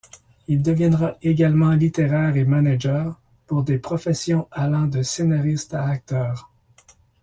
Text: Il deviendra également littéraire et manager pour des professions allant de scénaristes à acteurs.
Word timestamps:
Il 0.47 0.63
deviendra 0.63 1.17
également 1.21 1.73
littéraire 1.75 2.35
et 2.35 2.43
manager 2.43 3.19
pour 3.45 3.61
des 3.61 3.77
professions 3.77 4.47
allant 4.49 4.87
de 4.87 5.03
scénaristes 5.03 5.75
à 5.75 5.83
acteurs. 5.83 6.49